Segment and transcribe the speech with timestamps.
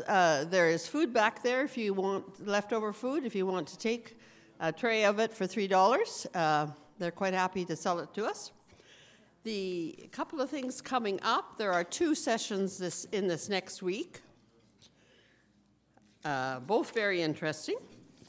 [0.00, 3.78] Uh, there is food back there if you want leftover food, if you want to
[3.78, 4.18] take
[4.60, 6.26] a tray of it for $3.
[6.34, 6.66] Uh,
[6.98, 8.52] they're quite happy to sell it to us.
[9.42, 14.22] The couple of things coming up there are two sessions this, in this next week,
[16.24, 17.76] uh, both very interesting,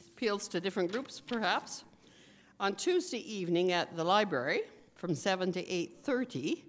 [0.09, 1.85] appeals to different groups perhaps.
[2.59, 4.61] On Tuesday evening at the library
[4.95, 6.63] from 7 to 8:30,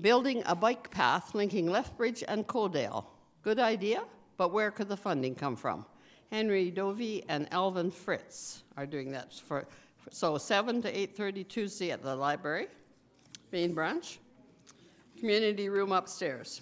[0.00, 3.04] building a bike path linking Lethbridge and Coaldale.
[3.42, 4.04] Good idea,
[4.36, 5.86] but where could the funding come from?
[6.30, 9.66] Henry Dovey and Alvin Fritz are doing that for
[10.10, 12.68] so 7 to 8:30 Tuesday at the library,
[13.50, 14.18] main branch,
[15.18, 16.60] community room upstairs.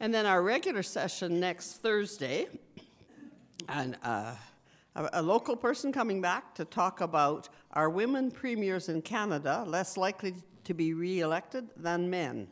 [0.00, 2.48] And then our regular session next Thursday,
[3.68, 4.34] and uh,
[4.96, 9.96] a, a local person coming back to talk about are women premiers in Canada less
[9.96, 12.48] likely to be re-elected than men?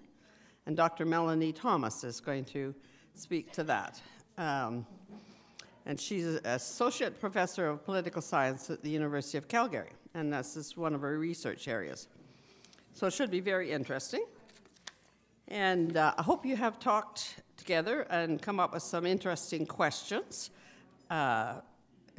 [0.66, 1.04] And Dr.
[1.04, 2.74] Melanie Thomas is going to
[3.18, 4.00] speak to that.
[4.36, 4.86] Um,
[5.86, 10.56] and she's an associate professor of political science at the University of Calgary, and this
[10.56, 12.08] is one of her research areas.
[12.92, 14.24] So it should be very interesting.
[15.48, 20.50] And uh, I hope you have talked together and come up with some interesting questions.
[21.10, 21.54] Uh,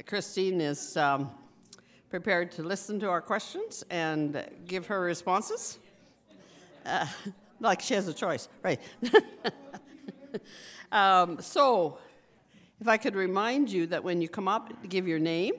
[0.06, 1.30] Christine is um,
[2.10, 5.78] prepared to listen to our questions and give her responses.
[6.84, 7.06] Uh,
[7.60, 8.80] like she has a choice, right?
[10.92, 11.98] um, so,
[12.80, 15.54] if I could remind you that when you come up, give your name.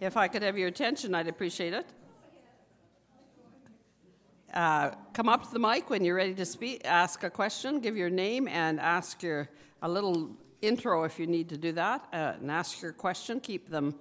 [0.00, 1.86] If I could have your attention, I'd appreciate it.
[4.52, 7.96] Uh, come up to the mic when you're ready to speak, ask a question, give
[7.96, 9.48] your name, and ask your
[9.82, 10.30] a little
[10.62, 13.40] intro if you need to do that, uh, and ask your question.
[13.40, 13.94] Keep them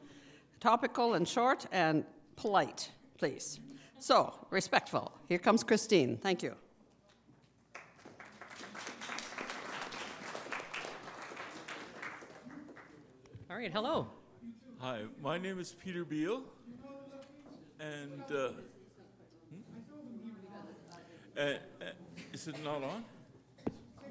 [0.59, 2.03] topical and short and
[2.35, 3.59] polite, please.
[3.99, 5.11] So, respectful.
[5.27, 6.17] Here comes Christine.
[6.17, 6.55] Thank you.
[13.57, 14.05] All right, hello.
[14.77, 16.43] Hi, my name is Peter Beal,
[17.79, 18.49] and uh,
[19.49, 19.79] hmm?
[21.35, 21.55] uh, uh,
[22.33, 23.03] is it not on?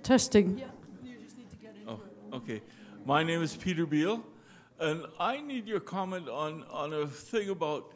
[0.03, 0.60] Testing.
[1.87, 2.00] Oh,
[2.32, 2.60] okay.
[3.04, 4.21] My name is Peter Beal,
[4.81, 7.92] and I need your comment on, on a thing about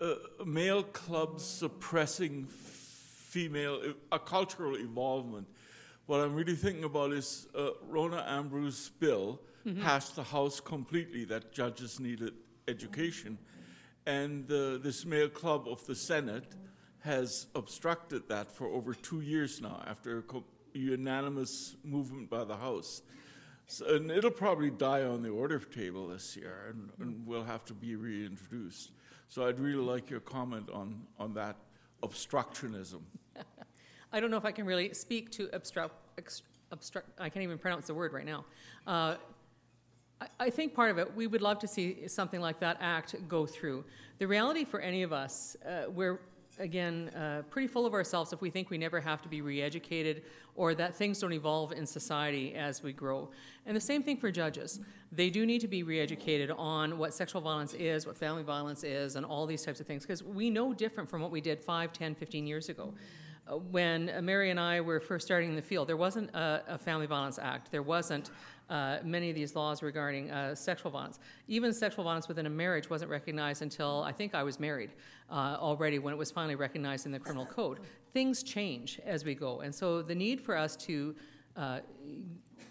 [0.00, 0.14] uh,
[0.46, 5.46] male clubs suppressing female, a cultural involvement.
[6.06, 9.82] What I'm really thinking about is uh, Rona Ambrose' bill mm-hmm.
[9.82, 12.34] passed the House completely that judges needed
[12.68, 13.38] education.
[14.06, 16.54] And uh, this male club of the Senate
[17.00, 22.56] has obstructed that for over two years now after a co- unanimous movement by the
[22.56, 23.02] House.
[23.66, 27.64] So, and it'll probably die on the order table this year and, and will have
[27.66, 28.92] to be reintroduced.
[29.28, 31.56] So I'd really like your comment on, on that
[32.02, 33.00] obstructionism.
[34.12, 35.94] I don't know if I can really speak to obstruct,
[36.70, 38.44] obstruct I can't even pronounce the word right now.
[38.86, 39.16] Uh,
[40.38, 43.46] I think part of it, we would love to see something like that act go
[43.46, 43.84] through.
[44.18, 46.20] The reality for any of us, uh, we're
[46.60, 50.22] again uh, pretty full of ourselves if we think we never have to be re-educated
[50.54, 53.28] or that things don't evolve in society as we grow.
[53.66, 54.78] And the same thing for judges.
[55.10, 59.16] They do need to be re-educated on what sexual violence is, what family violence is,
[59.16, 61.92] and all these types of things because we know different from what we did 5,
[61.92, 62.94] 10, 15 years ago
[63.70, 67.06] when Mary and I were first starting in the field, there wasn't a, a Family
[67.06, 67.70] Violence Act.
[67.70, 68.30] There wasn't
[68.70, 71.18] uh, many of these laws regarding uh, sexual violence.
[71.48, 74.92] Even sexual violence within a marriage wasn't recognized until I think I was married
[75.30, 77.80] uh, already when it was finally recognized in the criminal code.
[78.12, 79.60] Things change as we go.
[79.60, 81.14] And so the need for us to
[81.56, 81.80] uh,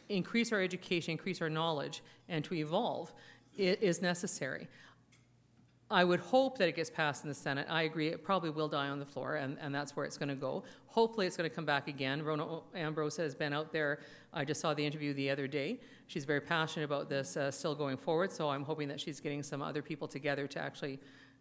[0.09, 3.13] increase our education, increase our knowledge, and to evolve
[3.55, 4.67] is necessary.
[5.91, 7.67] I would hope that it gets passed in the Senate.
[7.69, 10.29] I agree, it probably will die on the floor, and, and that's where it's going
[10.29, 10.63] to go.
[10.87, 12.23] Hopefully, it's going to come back again.
[12.23, 13.99] Rona Ambrose has been out there.
[14.33, 15.79] I just saw the interview the other day.
[16.07, 19.43] She's very passionate about this uh, still going forward, so I'm hoping that she's getting
[19.43, 20.99] some other people together to actually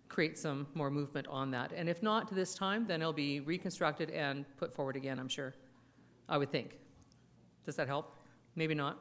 [0.09, 1.73] create some more movement on that.
[1.75, 5.55] And if not this time, then it'll be reconstructed and put forward again, I'm sure.
[6.29, 6.79] I would think.
[7.65, 8.17] Does that help?
[8.55, 8.99] Maybe not.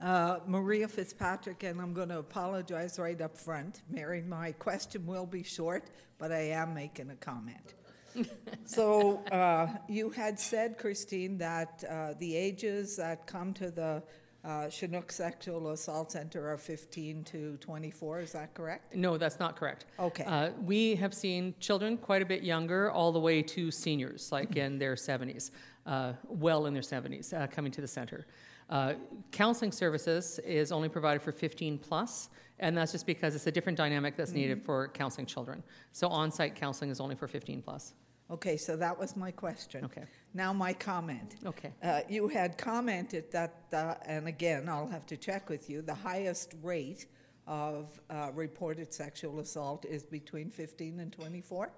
[0.00, 3.80] Uh, Maria Fitzpatrick, and I'm going to apologize right up front.
[3.88, 5.84] Mary, my question will be short,
[6.18, 7.74] but I am making a comment.
[8.66, 14.02] so, uh, you had said, Christine, that uh, the ages that come to the
[14.46, 18.20] uh, Chinook Sexual Assault Center are 15 to 24.
[18.20, 18.94] Is that correct?
[18.94, 19.86] No, that's not correct.
[19.98, 20.24] Okay.
[20.24, 24.56] Uh, we have seen children quite a bit younger, all the way to seniors, like
[24.56, 25.50] in their 70s,
[25.86, 28.26] uh, well in their 70s, uh, coming to the center.
[28.68, 28.94] Uh,
[29.30, 33.78] counseling services is only provided for 15 plus, and that's just because it's a different
[33.78, 34.66] dynamic that's needed mm-hmm.
[34.66, 35.62] for counseling children.
[35.92, 37.94] So on site counseling is only for 15 plus.
[38.28, 39.84] Okay, so that was my question.
[39.84, 40.02] Okay.
[40.34, 41.36] Now my comment.
[41.46, 41.72] Okay.
[41.82, 45.94] Uh, You had commented that, uh, and again, I'll have to check with you, the
[45.94, 47.06] highest rate
[47.46, 51.70] of uh, reported sexual assault is between 15 and 24?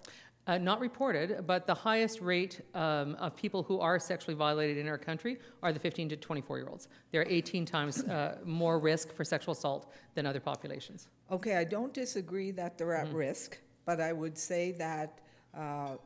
[0.48, 4.88] Uh, not reported, but the highest rate um, of people who are sexually violated in
[4.88, 6.88] our country are the 15 to 24 year olds.
[7.12, 11.08] They're 18 times uh, more risk for sexual assault than other populations.
[11.30, 13.08] Okay, I don't disagree that they're Mm-hmm.
[13.08, 15.18] at risk, but I would say that
[15.54, 15.96] uh,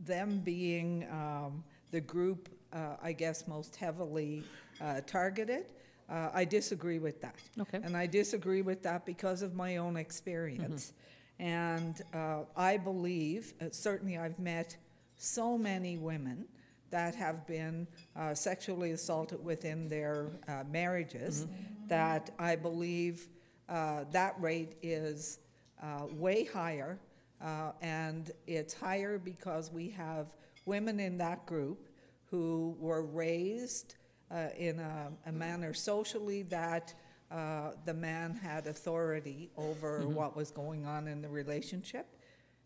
[0.00, 1.62] them being um,
[1.92, 4.42] the group, uh, I guess, most heavily
[4.80, 5.66] uh, targeted,
[6.10, 7.36] uh, I disagree with that.
[7.60, 7.78] Okay.
[7.84, 10.92] And I disagree with that because of my own experience.
[11.38, 14.76] And uh, I believe, uh, certainly, I've met
[15.16, 16.46] so many women
[16.90, 21.46] that have been uh, sexually assaulted within their uh, marriages
[21.88, 23.28] that I believe
[23.68, 25.38] uh, that rate is
[25.82, 26.98] uh, way higher.
[27.42, 30.28] Uh, and it's higher because we have
[30.66, 31.88] women in that group
[32.30, 33.96] who were raised
[34.30, 36.94] uh, in a, a manner socially that
[37.34, 42.06] uh, the man had authority over what was going on in the relationship.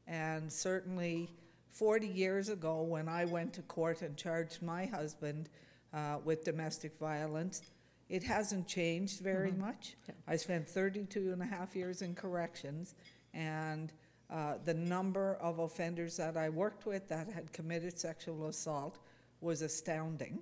[0.06, 1.30] And certainly,
[1.72, 5.48] 40 years ago, when I went to court and charged my husband
[5.94, 7.62] uh, with domestic violence,
[8.10, 9.96] it hasn't changed very much.
[10.26, 12.94] I spent 32 and a half years in corrections,
[13.32, 13.90] and
[14.28, 18.98] uh, the number of offenders that I worked with that had committed sexual assault
[19.40, 20.40] was astounding.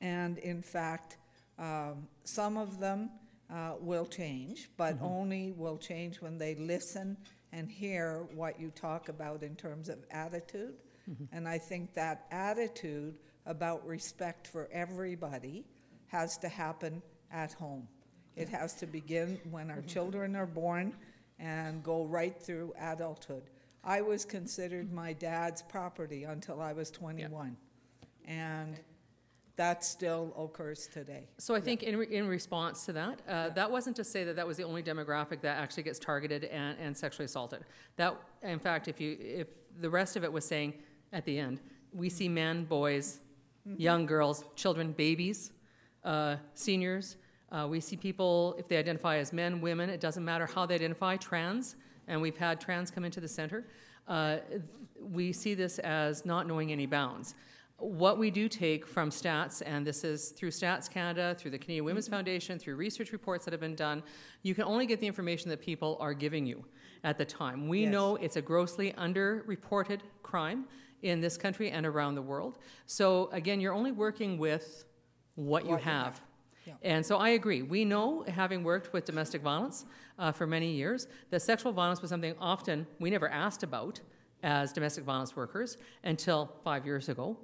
[0.00, 1.16] And in fact,
[1.58, 3.10] um, some of them
[3.52, 5.04] uh, will change, but mm-hmm.
[5.04, 7.16] only will change when they listen
[7.52, 10.74] and hear what you talk about in terms of attitude.
[11.10, 11.36] Mm-hmm.
[11.36, 13.14] And I think that attitude
[13.46, 15.64] about respect for everybody
[16.08, 17.00] has to happen
[17.30, 17.86] at home.
[18.34, 19.86] It has to begin when our mm-hmm.
[19.86, 20.92] children are born
[21.38, 23.44] and go right through adulthood.
[23.84, 27.56] I was considered my dad's property until I was 21.
[28.26, 28.76] And
[29.56, 31.26] that still occurs today.
[31.38, 34.36] So I think in, re- in response to that, uh, that wasn't to say that
[34.36, 37.64] that was the only demographic that actually gets targeted and, and sexually assaulted.
[37.96, 39.48] That, in fact, if you, if
[39.80, 40.74] the rest of it was saying
[41.12, 41.60] at the end,
[41.92, 43.20] we see men, boys,
[43.64, 45.52] young girls, children, babies,
[46.04, 47.16] uh, seniors.
[47.50, 50.74] Uh, we see people, if they identify as men, women, it doesn't matter how they
[50.74, 51.76] identify, trans,
[52.08, 53.64] and we've had trans come into the center.
[54.06, 54.38] Uh,
[55.00, 57.34] we see this as not knowing any bounds.
[57.78, 61.84] What we do take from stats, and this is through Stats Canada, through the Canadian
[61.84, 64.02] Women's Foundation, through research reports that have been done,
[64.42, 66.64] you can only get the information that people are giving you
[67.04, 67.68] at the time.
[67.68, 67.92] We Yes.
[67.92, 70.64] know it's a grossly underreported crime
[71.02, 72.58] in this country and around the world.
[72.86, 74.86] So again, you're only working with
[75.34, 76.04] what you What you have.
[76.14, 76.20] have.
[76.66, 76.74] Yeah.
[76.82, 77.60] And so I agree.
[77.60, 79.84] We know, having worked with domestic violence
[80.18, 84.00] uh, for many years, that sexual violence was something often we never asked about
[84.42, 87.36] as domestic violence workers until five years ago,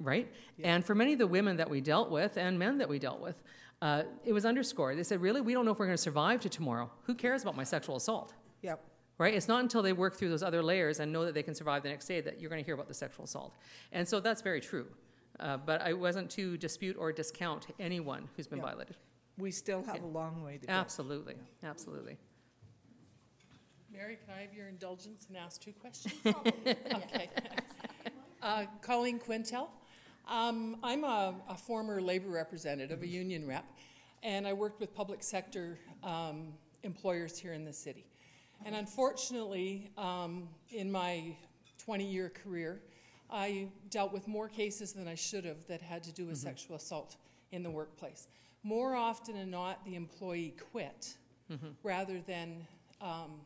[0.00, 0.32] right?
[0.64, 3.20] And for many of the women that we dealt with and men that we dealt
[3.20, 3.42] with,
[3.82, 4.96] uh, it was underscored.
[4.98, 6.90] They said, Really, we don't know if we're going to survive to tomorrow.
[7.04, 8.32] Who cares about my sexual assault?
[8.62, 8.80] Yep.
[9.18, 9.34] right?
[9.34, 11.82] It's not until they work through those other layers and know that they can survive
[11.82, 13.54] the next day that you're going to hear about the sexual assault.
[13.92, 14.86] And so that's very true.
[15.40, 18.66] Uh, but I wasn't to dispute or discount anyone who's been Yeah.
[18.66, 18.96] violated.
[19.38, 20.72] We still have a long way to go.
[20.72, 21.34] Absolutely,
[21.64, 22.18] absolutely.
[23.92, 26.14] Mary, can I have your indulgence and ask two questions?
[26.24, 27.28] Okay.
[28.42, 29.68] Uh, Colleen Quintel.
[30.28, 33.64] Um, I'm a, a former labor representative, a union rep,
[34.22, 38.04] and I worked with public sector um, employers here in the city.
[38.64, 41.36] And unfortunately, um, in my
[41.86, 42.80] 20-year career,
[43.30, 46.76] I dealt with more cases than I should have that had to do with sexual
[46.76, 47.16] assault
[47.50, 48.26] in the workplace.
[48.62, 51.14] More often than not, the employee quit
[51.82, 52.66] rather than
[53.00, 53.40] um,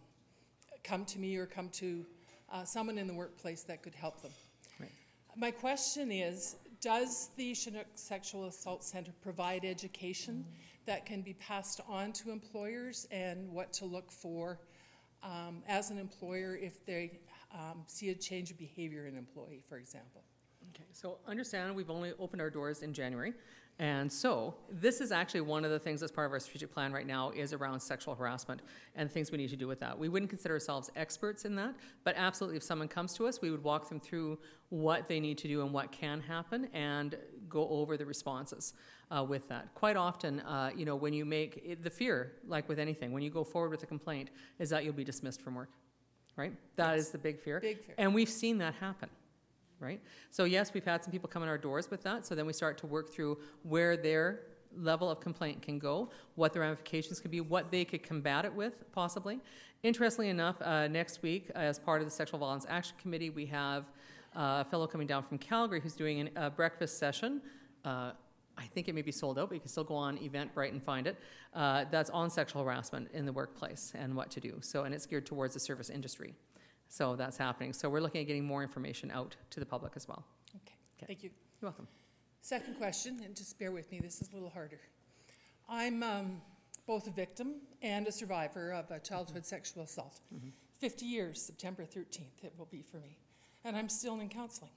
[0.86, 2.06] come to me or come to
[2.52, 4.30] uh, someone in the workplace that could help them.
[4.78, 4.90] Right.
[5.36, 10.44] My question is Does the Chinook Sexual Assault Center provide education
[10.86, 14.60] that can be passed on to employers and what to look for
[15.22, 17.18] um, as an employer if they
[17.52, 20.22] um, see a change of behavior in an employee, for example?
[20.74, 23.32] Okay, so understand we've only opened our doors in January.
[23.78, 26.92] And so this is actually one of the things that's part of our strategic plan
[26.92, 28.62] right now is around sexual harassment
[28.94, 29.98] and things we need to do with that.
[29.98, 33.50] We wouldn't consider ourselves experts in that, but absolutely if someone comes to us, we
[33.50, 34.38] would walk them through
[34.70, 37.16] what they need to do and what can happen and
[37.50, 38.72] go over the responses
[39.14, 39.74] uh, with that.
[39.74, 43.22] Quite often, uh, you know, when you make it, the fear, like with anything, when
[43.22, 45.70] you go forward with a complaint, is that you'll be dismissed from work,
[46.36, 46.54] right?
[46.76, 47.60] That is the big fear.
[47.60, 47.94] Big fear.
[47.98, 49.10] And we've seen that happen
[49.80, 50.00] right?
[50.30, 52.26] So yes, we've had some people come in our doors with that.
[52.26, 54.40] So then we start to work through where their
[54.76, 58.54] level of complaint can go, what the ramifications could be, what they could combat it
[58.54, 59.40] with, possibly.
[59.82, 63.84] Interestingly enough, uh, next week, as part of the Sexual Violence Action Committee, we have
[64.34, 67.40] uh, a fellow coming down from Calgary who's doing an- a breakfast session.
[67.84, 68.12] Uh,
[68.58, 70.82] I think it may be sold out, but you can still go on Eventbrite and
[70.82, 71.16] find it.
[71.54, 74.58] Uh, that's on sexual harassment in the workplace and what to do.
[74.60, 76.34] So, and it's geared towards the service industry.
[76.88, 77.72] So that's happening.
[77.72, 80.24] So we're looking at getting more information out to the public as well.
[80.54, 81.06] Okay, Okay.
[81.06, 81.30] thank you.
[81.60, 81.88] You're welcome.
[82.40, 84.80] Second question, and just bear with me, this is a little harder.
[85.68, 86.40] I'm um,
[86.86, 90.20] both a victim and a survivor of a childhood sexual assault.
[90.78, 93.18] 50 years, September 13th, it will be for me.
[93.64, 94.70] And I'm still in counseling.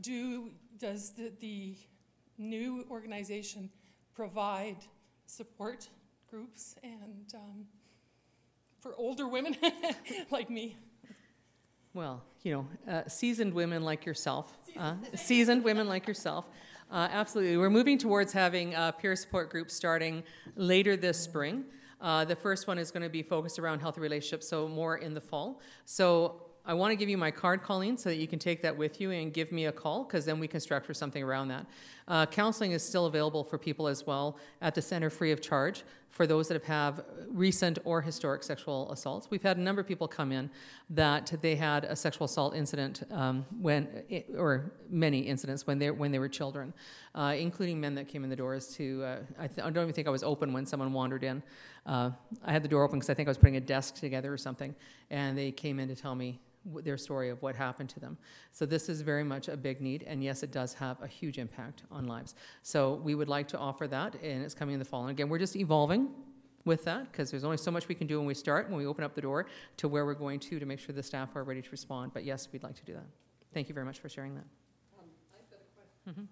[0.00, 1.76] Do, does the, the
[2.38, 3.70] new organization
[4.14, 4.76] provide
[5.26, 5.88] support
[6.28, 7.66] groups and um,
[8.80, 9.56] for older women
[10.30, 10.76] like me?
[11.92, 16.48] Well, you know, uh, seasoned women like yourself, uh, seasoned women like yourself,
[16.88, 17.56] uh, absolutely.
[17.56, 20.22] We're moving towards having peer support groups starting
[20.54, 21.64] later this spring.
[22.00, 25.14] Uh, the first one is going to be focused around healthy relationships, so more in
[25.14, 25.60] the fall.
[25.84, 28.76] So I want to give you my card, Colleen, so that you can take that
[28.76, 31.66] with you and give me a call, because then we can structure something around that.
[32.06, 35.82] Uh, counseling is still available for people as well at the center free of charge
[36.10, 39.28] for those that have have recent or historic sexual assaults.
[39.30, 40.50] We've had a number of people come in
[40.90, 44.02] that they had a sexual assault incident um, when,
[44.36, 46.72] or many incidents when they when they were children,
[47.14, 49.02] uh, including men that came in the doors to.
[49.04, 51.42] Uh, I, th- I don't even think I was open when someone wandered in.
[51.86, 52.10] Uh,
[52.44, 54.38] I had the door open because I think I was putting a desk together or
[54.38, 54.74] something,
[55.10, 58.18] and they came in to tell me their story of what happened to them.
[58.52, 61.38] So this is very much a big need, and yes, it does have a huge
[61.38, 62.34] impact on lives.
[62.62, 65.02] So we would like to offer that, and it's coming in the fall.
[65.02, 66.08] And again, we're just evolving
[66.64, 68.86] with that because there's only so much we can do when we start, when we
[68.86, 69.46] open up the door
[69.78, 72.12] to where we're going to to make sure the staff are ready to respond.
[72.12, 73.06] But yes, we'd like to do that.
[73.54, 74.44] Thank you very much for sharing that.
[76.06, 76.26] Okay,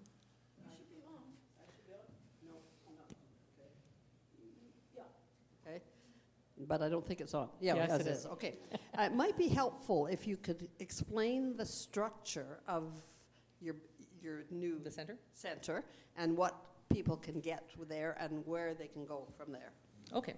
[6.67, 7.49] but I don't think it's on.
[7.59, 8.25] Yeah, Yes, it is.
[8.25, 8.55] Okay.
[8.97, 12.91] Uh, It might be helpful if you could explain the structure of
[13.61, 13.75] your,
[14.21, 15.17] your new The center?
[15.33, 15.83] center
[16.17, 16.55] and what
[16.89, 19.71] people can get there and where they can go from there.
[20.13, 20.33] Okay.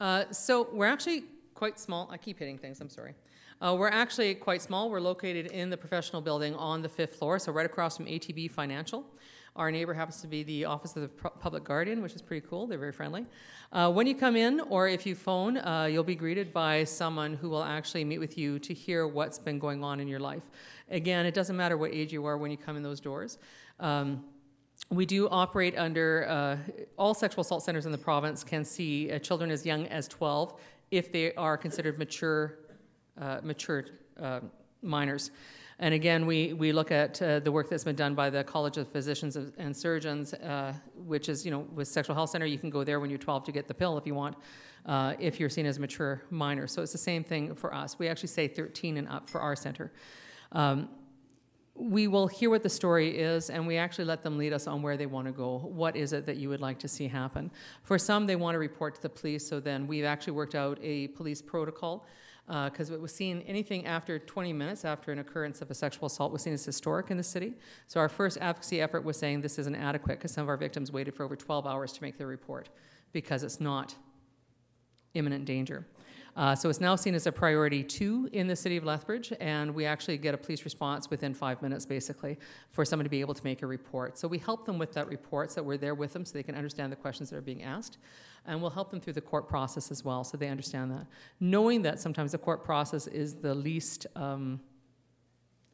[0.00, 2.08] Uh, so we're actually quite small.
[2.10, 3.14] I keep hitting things, I'm sorry.
[3.60, 4.90] Uh, we're actually quite small.
[4.90, 8.50] We're located in the professional building on the fifth floor, so right across from ATB
[8.50, 9.04] Financial.
[9.54, 12.46] Our neighbor happens to be the Office of the Pu- Public Guardian, which is pretty
[12.48, 12.66] cool.
[12.66, 13.26] They're very friendly.
[13.70, 17.34] Uh, when you come in, or if you phone, uh, you'll be greeted by someone
[17.34, 20.44] who will actually meet with you to hear what's been going on in your life.
[20.90, 23.36] Again, it doesn't matter what age you are when you come in those doors.
[23.78, 24.24] Um,
[24.88, 26.56] we do operate under uh,
[26.96, 30.58] all sexual assault centers in the province can see uh, children as young as 12
[30.90, 32.58] if they are considered mature,
[33.20, 33.84] uh, mature
[34.18, 34.40] uh,
[34.82, 35.30] minors.
[35.82, 38.76] And again, we, we look at uh, the work that's been done by the College
[38.76, 42.70] of Physicians and Surgeons, uh, which is, you know, with sexual health center, you can
[42.70, 44.36] go there when you're 12 to get the pill if you want,
[44.86, 46.68] uh, if you're seen as a mature minor.
[46.68, 47.98] So it's the same thing for us.
[47.98, 49.90] We actually say 13 and up for our center.
[50.52, 50.88] Um,
[51.74, 54.82] we will hear what the story is and we actually let them lead us on
[54.82, 55.58] where they want to go.
[55.64, 57.50] What is it that you would like to see happen?
[57.82, 60.78] For some, they want to report to the police, so then we've actually worked out
[60.80, 62.06] a police protocol
[62.46, 66.32] because it was seen anything after 20 minutes after an occurrence of a sexual assault
[66.32, 67.54] was seen as historic in the city.
[67.86, 70.92] So our first advocacy effort was saying this isn't adequate because some of our victims
[70.92, 72.68] waited for over 12 hours to make their report
[73.12, 73.94] because it's not
[75.14, 75.86] imminent danger.
[76.34, 79.74] Uh, so it's now seen as a priority two in the city of Lethbridge, and
[79.74, 82.38] we actually get a police response within five minutes, basically,
[82.70, 84.16] for someone to be able to make a report.
[84.16, 86.42] So we help them with that report, so that we're there with them so they
[86.42, 87.98] can understand the questions that are being asked,
[88.46, 91.06] and we'll help them through the court process as well, so they understand that.
[91.40, 94.60] Knowing that sometimes the court process is the least, um,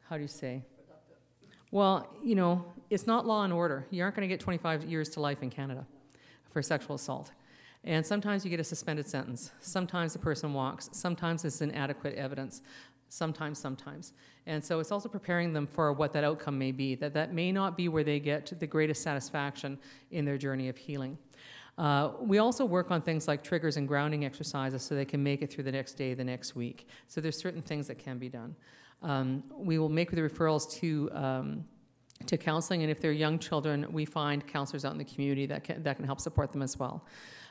[0.07, 0.63] how do you say?
[1.71, 3.85] Well, you know, it's not law and order.
[3.91, 5.85] You aren't going to get 25 years to life in Canada
[6.51, 7.31] for sexual assault.
[7.83, 9.51] And sometimes you get a suspended sentence.
[9.61, 10.89] Sometimes the person walks.
[10.91, 12.61] Sometimes it's inadequate evidence.
[13.07, 14.13] Sometimes, sometimes.
[14.45, 17.51] And so it's also preparing them for what that outcome may be, that that may
[17.51, 19.79] not be where they get the greatest satisfaction
[20.11, 21.17] in their journey of healing.
[21.79, 25.41] Uh, we also work on things like triggers and grounding exercises so they can make
[25.41, 26.89] it through the next day, the next week.
[27.07, 28.53] So there's certain things that can be done.
[29.01, 31.65] Um, we will make the referrals to um,
[32.25, 35.63] to counseling, and if they're young children, we find counselors out in the community that
[35.63, 37.05] can, that can help support them as well.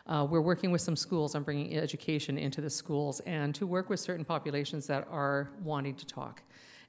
[0.07, 3.89] Uh, we're working with some schools on bringing education into the schools and to work
[3.89, 6.43] with certain populations that are wanting to talk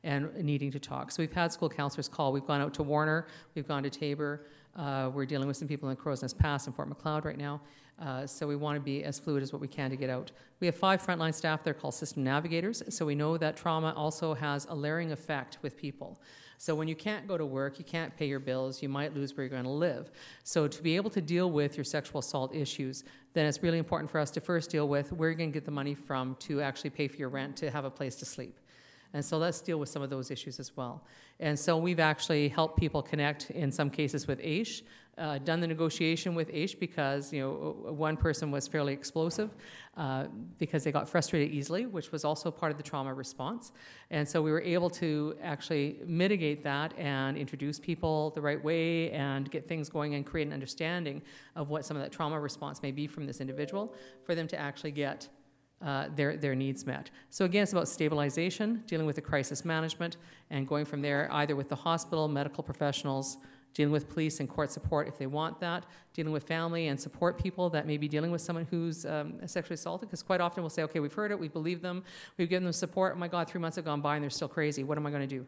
[0.03, 1.09] and needing to talk.
[1.09, 2.33] So we've had school counselors call.
[2.33, 4.45] We've gone out to Warner, we've gone to Taber.
[4.75, 7.61] Uh, we're dealing with some people in Crowsnest Pass and Fort Macleod right now.
[8.01, 10.31] Uh, so we want to be as fluid as what we can to get out.
[10.61, 11.63] We have five frontline staff.
[11.63, 12.81] They're called system navigators.
[12.89, 16.21] So we know that trauma also has a layering effect with people.
[16.57, 19.35] So when you can't go to work, you can't pay your bills, you might lose
[19.35, 20.11] where you're going to live.
[20.43, 24.11] So to be able to deal with your sexual assault issues, then it's really important
[24.11, 26.61] for us to first deal with where you're going to get the money from to
[26.61, 28.59] actually pay for your rent to have a place to sleep.
[29.13, 31.03] And so let's deal with some of those issues as well.
[31.39, 34.83] And so we've actually helped people connect in some cases with AISH,
[35.17, 39.49] uh, done the negotiation with AISH because you know one person was fairly explosive
[39.97, 40.25] uh,
[40.57, 43.73] because they got frustrated easily, which was also part of the trauma response.
[44.11, 49.11] And so we were able to actually mitigate that and introduce people the right way
[49.11, 51.21] and get things going and create an understanding
[51.55, 54.57] of what some of that trauma response may be from this individual for them to
[54.57, 55.27] actually get
[55.81, 57.09] uh, their, their needs met.
[57.29, 60.17] So again, it's about stabilization, dealing with the crisis management,
[60.49, 63.37] and going from there either with the hospital, medical professionals,
[63.73, 67.41] dealing with police and court support if they want that, dealing with family and support
[67.41, 70.69] people that may be dealing with someone who's um, sexually assaulted, because quite often we'll
[70.69, 72.03] say, okay, we've heard it, we believe them,
[72.37, 74.47] we've given them support, oh my God, three months have gone by and they're still
[74.47, 75.45] crazy, what am I going to do?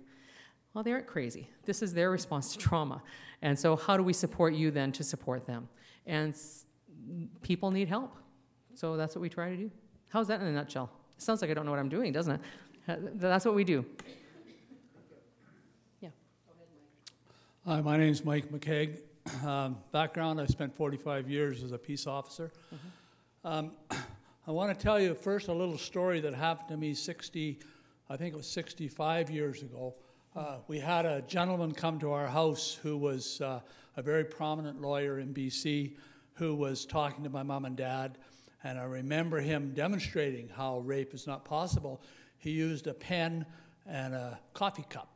[0.73, 1.49] Well, they aren't crazy.
[1.65, 3.01] This is their response to trauma.
[3.41, 5.67] And so, how do we support you then to support them?
[6.05, 6.65] And s-
[7.41, 8.15] people need help.
[8.75, 9.71] So, that's what we try to do.
[10.11, 10.89] How's that in a nutshell?
[11.15, 12.41] It sounds like I don't know what I'm doing, doesn't it?
[12.85, 13.85] Uh, That's what we do.
[16.01, 16.09] Yeah.
[17.65, 18.99] Hi, my name's Mike McKeag.
[19.45, 22.51] Um, background, I spent 45 years as a peace officer.
[23.45, 23.71] Um,
[24.47, 27.59] I want to tell you first a little story that happened to me 60,
[28.09, 29.93] I think it was 65 years ago.
[30.35, 33.59] Uh, we had a gentleman come to our house who was uh,
[33.95, 35.95] a very prominent lawyer in BC
[36.33, 38.17] who was talking to my mom and dad.
[38.63, 42.01] And I remember him demonstrating how rape is not possible.
[42.37, 43.45] He used a pen
[43.87, 45.09] and a coffee cup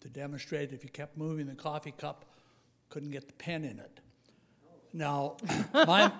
[0.00, 2.24] to demonstrate if you kept moving the coffee cup,
[2.88, 4.00] couldn't get the pen in it.
[4.92, 5.36] Now,
[5.74, 6.12] my,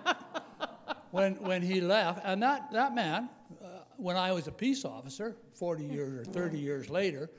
[1.10, 3.28] when, when he left, and that, that man,
[3.62, 7.30] uh, when I was a peace officer, 40 years or 30 years later,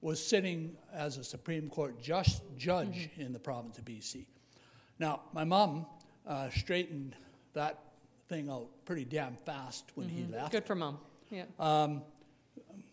[0.00, 4.26] was sitting as a Supreme Court just, judge in the province of BC.
[4.98, 5.86] Now, my mom
[6.26, 7.16] uh, straightened
[7.54, 7.85] that
[8.28, 10.52] thing out pretty damn fast when he left.
[10.52, 10.98] Good for mom.
[11.30, 11.44] Yeah.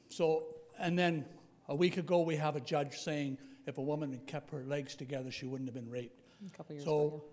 [0.09, 0.43] So,
[0.79, 1.25] and then
[1.67, 4.95] a week ago, we have a judge saying if a woman had kept her legs
[4.95, 6.19] together, she wouldn't have been raped.
[6.45, 7.23] A couple years So, ago.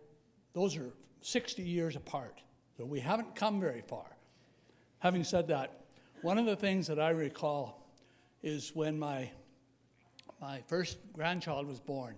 [0.54, 0.90] those are
[1.20, 2.40] 60 years apart.
[2.78, 4.06] So, we haven't come very far.
[5.00, 5.80] Having said that,
[6.22, 7.86] one of the things that I recall
[8.42, 9.30] is when my,
[10.40, 12.14] my first grandchild was born,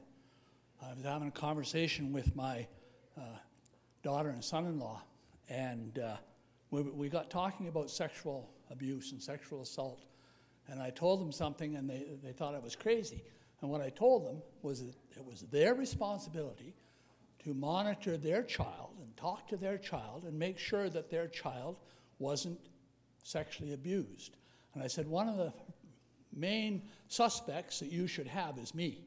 [0.84, 2.66] I was having a conversation with my
[3.16, 3.22] uh,
[4.02, 5.02] daughter and son in law,
[5.48, 6.16] and uh,
[6.70, 10.04] we, we got talking about sexual abuse and sexual assault.
[10.68, 13.22] And I told them something, and they, they thought I was crazy.
[13.60, 16.74] And what I told them was that it was their responsibility
[17.44, 21.78] to monitor their child and talk to their child and make sure that their child
[22.18, 22.58] wasn't
[23.22, 24.36] sexually abused.
[24.74, 25.52] And I said, one of the
[26.34, 29.04] main suspects that you should have is me.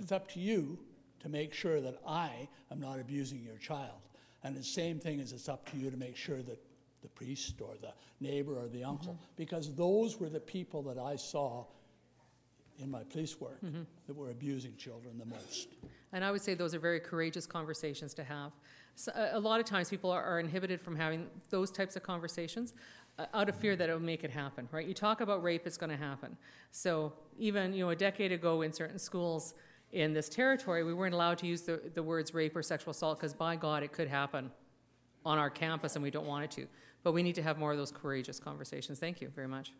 [0.00, 0.78] It's up to you
[1.20, 4.00] to make sure that I am not abusing your child.
[4.44, 6.58] And the same thing is it's up to you to make sure that
[7.02, 8.90] the priest or the neighbor or the mm-hmm.
[8.90, 11.64] uncle, because those were the people that I saw
[12.78, 13.82] in my police work mm-hmm.
[14.06, 15.68] that were abusing children the most.
[16.12, 18.52] And I would say those are very courageous conversations to have.
[18.94, 22.02] So, a, a lot of times people are, are inhibited from having those types of
[22.02, 22.74] conversations
[23.18, 24.86] uh, out of fear that it will make it happen, right?
[24.86, 26.36] You talk about rape, it's going to happen.
[26.70, 29.54] So even, you know, a decade ago in certain schools
[29.92, 33.18] in this territory, we weren't allowed to use the, the words rape or sexual assault
[33.18, 34.50] because by God, it could happen
[35.24, 36.66] on our campus and we don't want it to.
[37.02, 38.98] But we need to have more of those courageous conversations.
[38.98, 39.72] Thank you very much.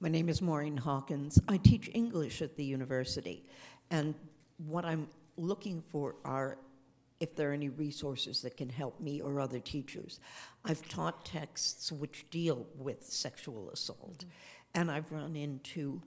[0.00, 1.40] My name is Maureen Hawkins.
[1.48, 3.42] I teach English at the university,
[3.90, 4.14] and
[4.58, 6.58] what I'm looking for are
[7.20, 10.20] if there are any resources that can help me or other teachers.
[10.62, 14.26] I've taught texts which deal with sexual assault,
[14.74, 16.00] and I've run into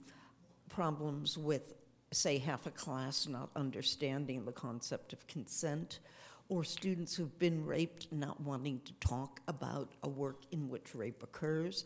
[0.68, 1.74] problems with,
[2.12, 6.00] say, half a class not understanding the concept of consent,
[6.48, 11.22] or students who've been raped not wanting to talk about a work in which rape
[11.22, 11.84] occurs.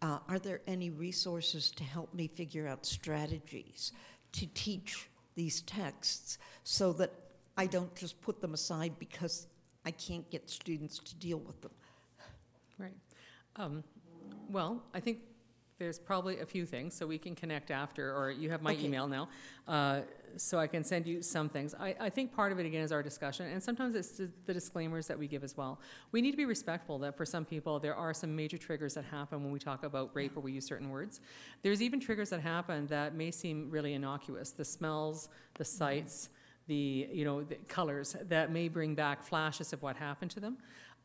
[0.00, 3.92] Uh, are there any resources to help me figure out strategies
[4.32, 7.12] to teach these texts so that
[7.56, 9.46] I don't just put them aside because
[9.84, 11.70] I can't get students to deal with them?
[12.78, 12.96] Right.
[13.56, 13.84] Um,
[14.50, 15.18] well, I think
[15.82, 18.84] there's probably a few things, so we can connect after, or you have my Okay.
[18.84, 19.28] email now,
[19.66, 20.02] uh,
[20.36, 21.74] so I can send you some things.
[21.74, 24.54] I, I think part of it, again, is our discussion, and sometimes it's the the
[24.54, 25.80] disclaimers that we give as well.
[26.12, 29.04] We need to be respectful that for some people, there are some major triggers that
[29.04, 31.20] happen when we talk about rape or we use certain words.
[31.62, 36.28] There's even triggers that happen that may seem really innocuous, the smells, the sights,
[36.68, 40.58] the, you know, the colors that may bring back flashes of what happened to them.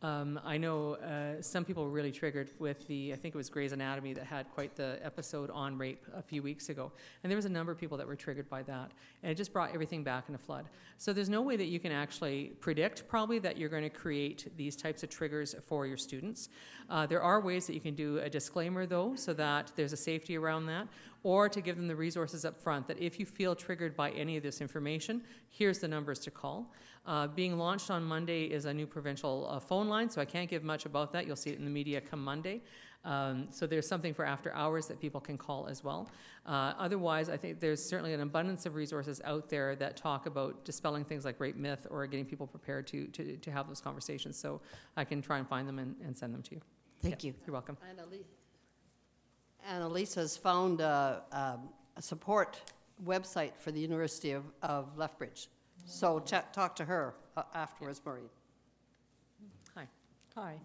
[0.03, 3.49] Um, I know uh, some people were really triggered with the, I think it was
[3.49, 6.91] Grey's Anatomy that had quite the episode on rape a few weeks ago.
[7.23, 8.91] And there was a number of people that were triggered by that.
[9.23, 10.65] And it just brought everything back in a flood.
[10.99, 14.51] So there's no way that you can actually predict, probably, that you're going to create
[14.55, 16.49] these types of triggers for your students.
[16.91, 19.97] Uh, there are ways that you can do a disclaimer, though, so that there's a
[19.97, 20.87] safety around that,
[21.23, 24.37] or to give them the resources up front that if you feel triggered by any
[24.37, 26.71] of this information, here's the numbers to call.
[27.07, 30.49] Uh, being launched on Monday is a new provincial uh, phone line, so I can't
[30.49, 31.25] give much about that.
[31.25, 32.61] You'll see it in the media come Monday.
[33.05, 36.09] Um, so there's something for after hours that people can call as well.
[36.45, 40.65] Uh, otherwise, I think there's certainly an abundance of resources out there that talk about
[40.65, 44.37] dispelling things like rape myth or getting people prepared to, to, to have those conversations.
[44.37, 44.59] So
[44.97, 46.61] I can try and find them and, and send them to you.
[47.01, 47.35] Thank Yeah, you.
[47.45, 47.77] You're welcome.
[49.65, 51.21] Annalise has found a,
[51.95, 52.59] a support
[53.05, 55.47] website for the University of, of Lethbridge.
[55.89, 58.29] So chat, talk to her uh, afterwards, Maureen.
[59.73, 59.87] Hi.
[60.35, 60.55] Hi,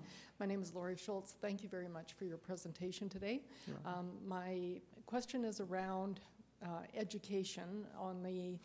[0.40, 1.36] my name is Lori Schultz.
[1.40, 3.40] Thank you very much for your presentation today.
[3.86, 6.18] Um, My question is around
[6.60, 8.58] uh, education on the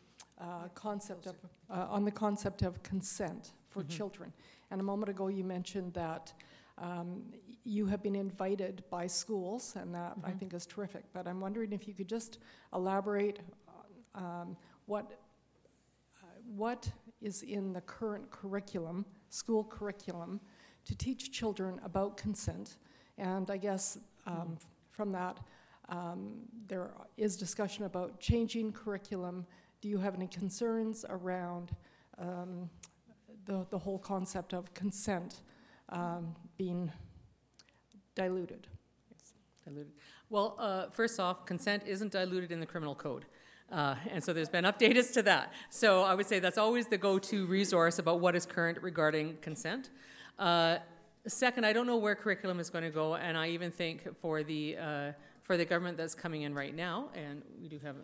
[0.44, 1.36] uh, concept of,
[1.70, 3.90] uh, on the concept of consent for Mhm.
[3.90, 4.34] children.
[4.72, 6.34] And a moment ago, you mentioned that
[6.80, 7.32] um,
[7.66, 10.40] you have been invited by schools, and that I Mhm.
[10.40, 11.04] think is terrific.
[11.14, 12.40] But I'm wondering if you could just
[12.74, 13.42] elaborate
[14.16, 15.20] um, what,
[16.56, 16.90] what
[17.22, 20.40] is in the current curriculum, school curriculum,
[20.86, 22.78] to teach children about consent.
[23.18, 24.58] And I guess um,
[24.92, 25.40] from that,
[25.90, 26.34] um,
[26.68, 29.46] there is discussion about changing curriculum.
[29.82, 31.72] Do you have any concerns around
[32.18, 32.70] um,
[33.46, 35.42] the, the whole concept of consent
[35.90, 36.92] um, being
[38.16, 38.68] diluted?
[39.66, 39.94] Diluted.
[40.30, 43.26] Well, uh, first off, consent isn't diluted in the criminal code.
[43.72, 45.52] Uh, and so there's been updates to that.
[45.70, 49.38] So I would say that's always the go to resource about what is current regarding
[49.42, 49.90] consent.
[50.40, 50.78] Uh,
[51.28, 54.44] second, I don't know where curriculum is going to go, and I even think for
[54.44, 57.96] the, uh, for the government that's coming in right now, and we do have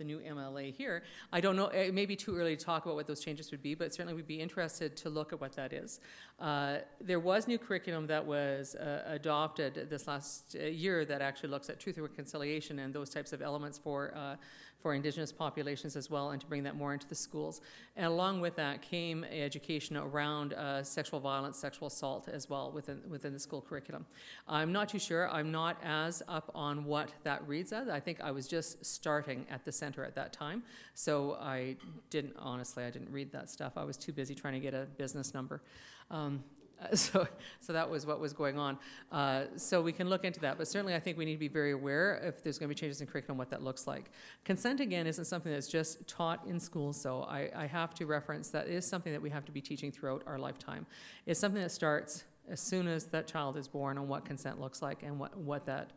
[0.00, 1.02] the new MLA here.
[1.30, 3.62] I don't know, it may be too early to talk about what those changes would
[3.62, 6.00] be, but certainly we'd be interested to look at what that is.
[6.40, 11.50] Uh, there was new curriculum that was uh, adopted this last uh, year that actually
[11.50, 14.14] looks at truth and reconciliation and those types of elements for,
[14.82, 17.60] for Indigenous populations as well, and to bring that more into the schools.
[17.96, 23.00] And along with that came education around uh, sexual violence, sexual assault as well within,
[23.08, 24.06] within the school curriculum.
[24.48, 25.28] I'm not too sure.
[25.30, 27.88] I'm not as up on what that reads as.
[27.88, 30.62] I think I was just starting at the center at that time.
[30.94, 31.76] So I
[32.10, 33.74] didn't, honestly, I didn't read that stuff.
[33.76, 35.62] I was too busy trying to get a business number.
[36.10, 36.42] Um,
[36.94, 37.26] so,
[37.60, 38.78] so that was what was going on.
[39.12, 41.48] Uh, so we can look into that, but certainly I think we need to be
[41.48, 44.10] very aware if there's going to be changes in curriculum, what that looks like.
[44.44, 48.50] Consent again isn't something that's just taught in schools, so I, I have to reference
[48.50, 50.86] that is something that we have to be teaching throughout our lifetime.
[51.26, 54.82] It's something that starts as soon as that child is born on what consent looks
[54.82, 55.92] like and what, what that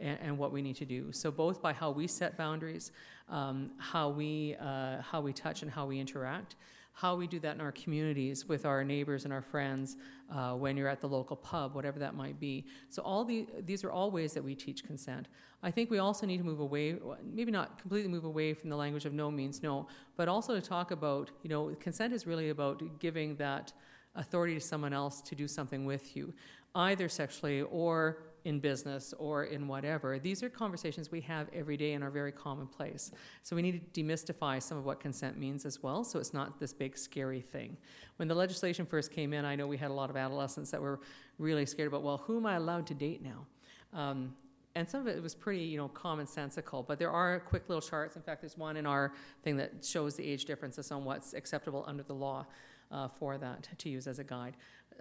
[0.00, 1.10] and, and what we need to do.
[1.12, 2.92] So both by how we set boundaries,
[3.28, 6.56] um, how we uh, how we touch and how we interact,
[6.96, 9.98] how we do that in our communities with our neighbors and our friends,
[10.34, 12.64] uh, when you're at the local pub, whatever that might be.
[12.88, 15.28] So all the these are all ways that we teach consent.
[15.62, 18.76] I think we also need to move away, maybe not completely move away from the
[18.76, 22.48] language of no means no, but also to talk about, you know, consent is really
[22.48, 23.74] about giving that
[24.14, 26.32] authority to someone else to do something with you,
[26.74, 30.20] either sexually or in business or in whatever.
[30.20, 33.10] These are conversations we have every day and are very commonplace.
[33.42, 36.60] So we need to demystify some of what consent means as well, so it's not
[36.60, 37.76] this big scary thing.
[38.16, 40.80] When the legislation first came in, I know we had a lot of adolescents that
[40.80, 41.00] were
[41.38, 43.46] really scared about, well, who am I allowed to date now?
[43.92, 44.32] Um,
[44.76, 46.86] and some of it was pretty, you know, commonsensical.
[46.86, 48.14] But there are quick little charts.
[48.14, 51.82] In fact, there's one in our thing that shows the age differences on what's acceptable
[51.88, 52.46] under the law
[52.92, 54.54] uh, for that to use as a guide.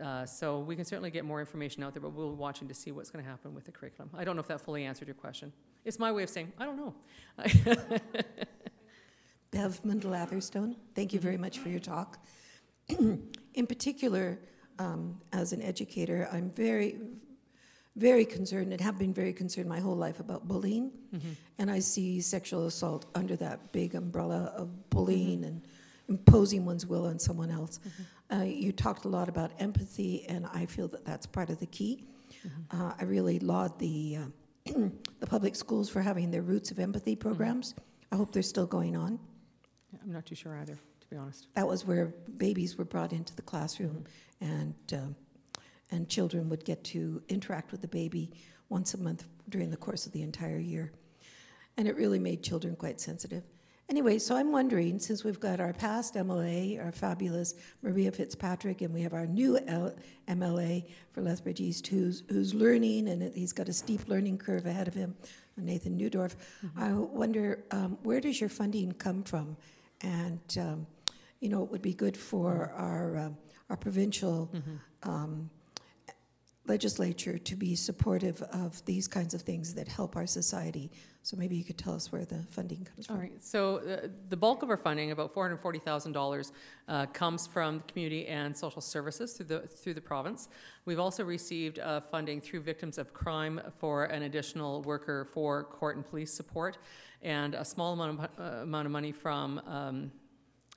[0.04, 2.74] Uh, so we can certainly get more information out there, but we'll be watching to
[2.74, 4.10] see what's going to happen with the curriculum.
[4.14, 5.54] I don't know if that fully answered your question.
[5.86, 6.94] It's my way of saying I don't know.
[9.52, 12.20] Bev Mundell-Atherstone, thank you very much for your talk.
[12.90, 14.38] In particular,
[14.80, 16.98] um, as an educator, I'm very,
[17.96, 20.92] very concerned and have been very concerned my whole life about bullying.
[21.58, 25.62] And I see sexual assault under that big umbrella of bullying and
[26.10, 27.80] imposing one's will on someone else.
[28.32, 31.68] Uh, you talked a lot about empathy, and I feel that that's part of the
[31.68, 32.04] key.
[32.72, 34.72] Uh, I really laud the, uh,
[35.20, 37.76] the public schools for having their Roots of Empathy programs.
[38.12, 39.20] I hope they're still going on.
[40.04, 41.48] I'm not too sure either, to be honest.
[41.56, 44.04] That was where babies were brought into the classroom,
[44.42, 45.16] and um,
[45.92, 48.32] and children would get to interact with the baby
[48.70, 50.92] once a month during the course of the entire year,
[51.78, 53.44] and it really made children quite sensitive.
[53.88, 58.92] Anyway, so I'm wondering, since we've got our past MLA, our fabulous Maria Fitzpatrick, and
[58.92, 59.94] we have our new L-
[60.28, 64.88] MLA for Lethbridge East, who's, who's learning, and he's got a steep learning curve ahead
[64.88, 65.16] of him,
[65.56, 66.36] Nathan Neudorf.
[66.76, 69.56] I wonder, um, where does your funding come from?
[70.02, 70.88] And, um,
[71.40, 73.38] you know, it would be good for our, um,
[73.70, 74.50] our provincial
[75.04, 75.48] um,
[76.68, 80.92] legislature to be supportive of these kinds of things that help our society.
[81.24, 83.22] So maybe you could tell us where the funding comes All from.
[83.24, 86.52] right, so uh, the bulk of our funding, about $440,000,
[86.88, 90.50] uh, comes from community and social services through the, through the province.
[90.86, 95.96] We've also received uh, funding through Victims of Crime for an additional worker for court
[95.96, 96.78] and police support,
[97.24, 100.12] and a small amount of, uh, amount of money from um,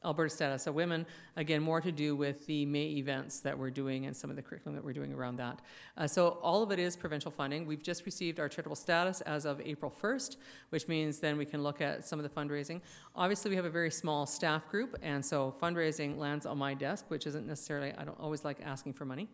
[0.05, 1.05] Alberta Status of Women,
[1.37, 4.43] again, more to do with the May events that we're doing and some of the
[4.43, 5.61] curriculum that we're doing around that.
[5.97, 7.67] Uh, so all of it is provincial funding.
[7.67, 10.37] We've just received our charitable status as of April 1st,
[10.71, 12.81] which means then we can look at some of the fundraising.
[13.17, 17.07] Obviously, we have a very small staff group, and so fundraising lands on my desk,
[17.09, 19.29] which isn't necessarily, I don't always like asking for money.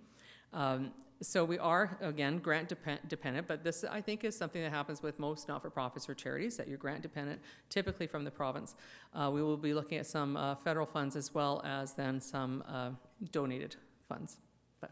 [0.54, 4.70] Um, so we are, again, grant depen- dependent, but this, I think, is something that
[4.70, 8.74] happens with most not-for-profits or charities, that you're grant dependent, typically from the province.
[9.14, 12.62] Uh, we will be looking at some uh, federal funds as well as then some
[12.68, 12.90] uh,
[13.30, 13.76] donated
[14.08, 14.38] funds.
[14.80, 14.90] But,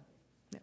[0.53, 0.61] yeah.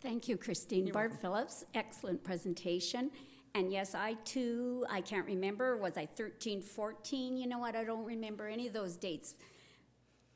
[0.00, 0.90] Thank you, Christine.
[0.90, 3.10] Barb Phillips, excellent presentation.
[3.54, 7.36] And yes, I too, I can't remember, was I 13, 14?
[7.36, 9.34] You know what, I don't remember any of those dates.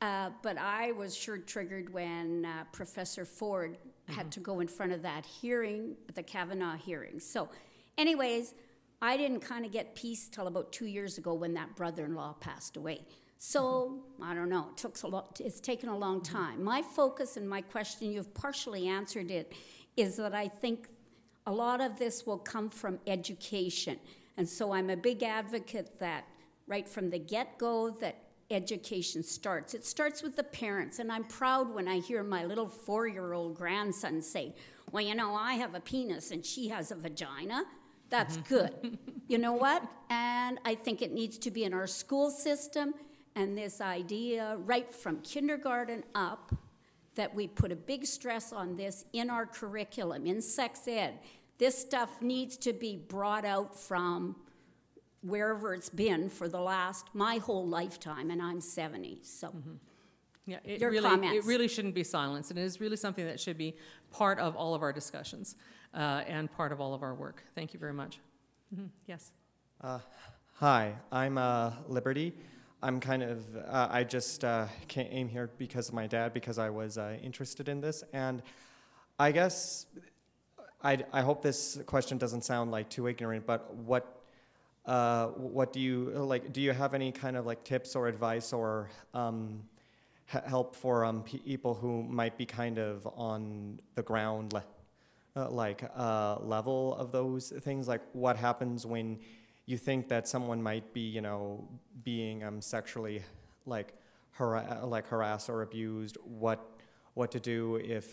[0.01, 4.29] Uh, but I was sure triggered when uh, Professor Ford had mm-hmm.
[4.29, 7.19] to go in front of that hearing, the Kavanaugh hearing.
[7.19, 7.49] So,
[7.97, 8.53] anyways,
[9.01, 12.77] I didn't kind of get peace till about two years ago when that brother-in-law passed
[12.77, 13.01] away.
[13.37, 14.23] So mm-hmm.
[14.23, 14.67] I don't know.
[14.71, 15.39] It took a lot.
[15.43, 16.35] It's taken a long mm-hmm.
[16.35, 16.63] time.
[16.63, 19.53] My focus and my question, you've partially answered it,
[19.97, 20.87] is that I think
[21.45, 23.99] a lot of this will come from education,
[24.37, 26.25] and so I'm a big advocate that
[26.67, 28.15] right from the get-go that
[28.51, 29.73] education starts.
[29.73, 34.21] It starts with the parents, and I'm proud when I hear my little four-year-old grandson
[34.21, 34.53] say,
[34.91, 37.65] "Well, you know, I have a penis and she has a vagina."
[38.09, 38.97] That's good.
[39.27, 39.83] you know what?
[40.09, 42.93] And I think it needs to be in our school system
[43.35, 46.53] and this idea right from kindergarten up
[47.15, 51.19] that we put a big stress on this in our curriculum, in sex ed.
[51.57, 54.35] This stuff needs to be brought out from
[55.25, 59.19] wherever it's been for the last, my whole lifetime, and I'm 70.
[59.23, 59.53] So,
[60.45, 63.39] Yeah, it Your really, it really shouldn't be silenced, and it is really something that
[63.39, 63.75] should be
[64.11, 65.55] part of all of our discussions
[65.95, 67.43] uh, and part of all of our work.
[67.55, 68.19] Thank you very much.
[68.73, 69.31] Mhm, Yes.
[69.81, 69.99] Uh,
[70.53, 72.33] hi, I'm uh, Liberty.
[72.83, 76.69] I'm kind of, uh, I just uh, came here because of my dad, because I
[76.69, 78.03] was uh, interested in this.
[78.13, 78.43] And
[79.17, 79.87] I guess,
[80.83, 84.14] I, I hope this question doesn't sound like too ignorant, but what,
[84.87, 88.53] uh, what do you, like, do you have any kind of like tips or advice
[88.53, 89.63] or um,
[90.27, 94.63] help for um, pe- people who might be kind of on the ground, le-
[95.35, 97.87] uh, like uh, level of those things?
[97.87, 99.19] Like, what happens when
[99.65, 101.67] you think that someone might be, you know,
[102.03, 103.23] being um, sexually
[103.65, 103.93] like
[104.31, 106.17] hara- like harassed or abused?
[106.23, 106.59] What
[107.15, 108.05] what to do if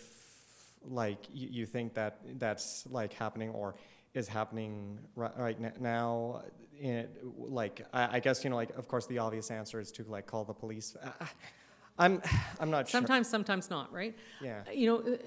[0.89, 3.75] like you, you think that that's like happening or
[4.13, 6.43] is happening ri- right now?
[6.79, 10.03] In, like, I, I guess you know, like, of course, the obvious answer is to
[10.03, 10.95] like call the police.
[11.01, 11.25] Uh,
[11.97, 12.21] I'm
[12.59, 12.99] I'm not sure.
[12.99, 14.15] Sometimes, sometimes not, right?
[14.41, 14.61] Yeah.
[14.71, 15.17] You know, uh,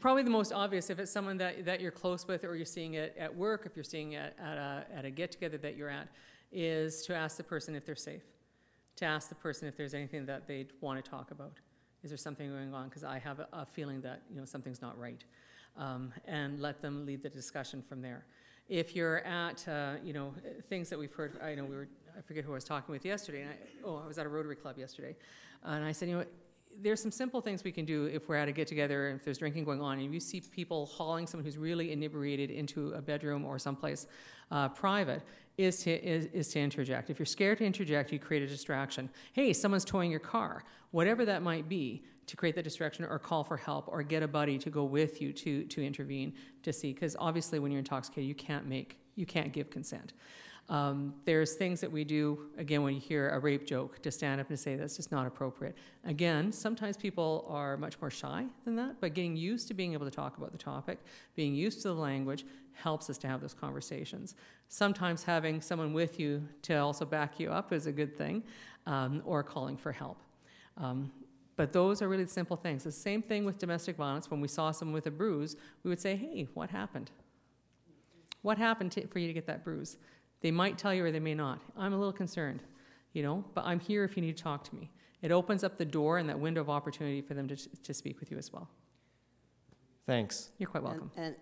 [0.00, 2.94] probably the most obvious if it's someone that, that you're close with or you're seeing
[2.94, 5.88] it at work, if you're seeing it at a, at a get together that you're
[5.88, 6.08] at,
[6.52, 8.22] is to ask the person if they're safe.
[8.96, 11.54] To ask the person if there's anything that they'd want to talk about.
[12.02, 12.88] Is there something going on?
[12.88, 15.24] Because I have a, a feeling that you know something's not right,
[15.76, 18.24] um, and let them lead the discussion from there.
[18.68, 20.32] If you're at uh, you know
[20.68, 23.04] things that we've heard, I know we were I forget who I was talking with
[23.04, 23.42] yesterday.
[23.42, 23.54] And I,
[23.84, 25.16] oh, I was at a Rotary Club yesterday,
[25.64, 26.24] and I said, you know,
[26.80, 29.24] there's some simple things we can do if we're at a get together and if
[29.24, 33.02] there's drinking going on, and you see people hauling someone who's really inebriated into a
[33.02, 34.06] bedroom or someplace
[34.50, 35.22] uh, private,
[35.64, 37.10] is to is, is to interject.
[37.10, 39.10] If you're scared to interject, you create a distraction.
[39.32, 43.44] Hey, someone's towing your car, whatever that might be, to create the distraction or call
[43.44, 46.92] for help or get a buddy to go with you to to intervene to see,
[46.92, 50.12] because obviously when you're intoxicated, you can't make you can't give consent.
[50.68, 54.40] Um, there's things that we do, again, when you hear a rape joke, to stand
[54.40, 55.76] up and say that's just not appropriate.
[56.04, 60.04] Again, sometimes people are much more shy than that, but getting used to being able
[60.04, 61.00] to talk about the topic,
[61.34, 62.44] being used to the language,
[62.82, 64.34] helps us to have those conversations.
[64.68, 68.42] Sometimes having someone with you to also back you up is a good thing,
[68.86, 70.18] um, or calling for help.
[70.76, 71.12] Um,
[71.56, 72.84] but those are really simple things.
[72.84, 74.30] The same thing with domestic violence.
[74.30, 77.10] When we saw someone with a bruise, we would say, hey, what happened?
[78.42, 79.98] What happened to, for you to get that bruise?
[80.40, 81.60] They might tell you or they may not.
[81.76, 82.62] I'm a little concerned,
[83.12, 84.90] you know, but I'm here if you need to talk to me.
[85.20, 88.20] It opens up the door and that window of opportunity for them to, to speak
[88.20, 88.68] with you as well.
[90.06, 90.50] Thanks.
[90.56, 91.10] You're quite welcome.
[91.16, 91.34] And, and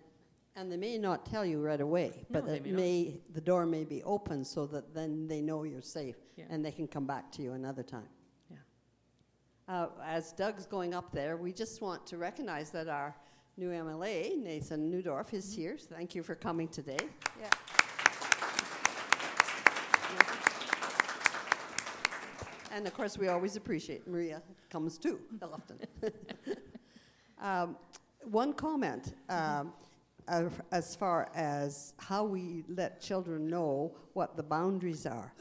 [0.55, 2.77] they may not tell you right away, but No, they it may not.
[2.79, 6.45] may, the door may be open so that then they know you're safe Yeah.
[6.49, 8.09] and they can come back to you another time.
[8.49, 8.57] Yeah.
[9.67, 13.15] Uh, as Doug's going up there, we just want to recognize that our
[13.57, 15.77] new MLA, Nathan Neudorf, is here.
[15.77, 16.97] Thank you for coming today.
[17.39, 17.49] Yeah.
[22.71, 25.79] And of course, we always appreciate Maria comes too, often.
[27.41, 27.75] um,
[28.29, 29.73] one comment um,
[30.71, 35.33] as far as how we let children know what the boundaries are